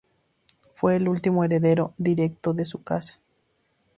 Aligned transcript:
Fue 0.73 0.95
el 0.95 1.07
último 1.07 1.43
heredero 1.43 1.93
directo 1.99 2.55
de 2.55 2.65
su 2.65 2.81
casa. 2.81 3.19